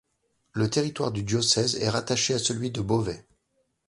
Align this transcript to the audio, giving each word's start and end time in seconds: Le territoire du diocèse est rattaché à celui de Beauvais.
Le 0.53 0.67
territoire 0.67 1.11
du 1.11 1.21
diocèse 1.21 1.75
est 1.75 1.87
rattaché 1.89 2.33
à 2.33 2.39
celui 2.39 2.71
de 2.71 2.81
Beauvais. 2.81 3.23